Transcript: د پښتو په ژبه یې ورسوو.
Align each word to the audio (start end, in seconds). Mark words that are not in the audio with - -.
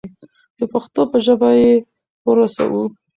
د 0.57 0.59
پښتو 0.73 1.01
په 1.11 1.17
ژبه 1.25 1.49
یې 1.61 1.71
ورسوو. 2.27 2.81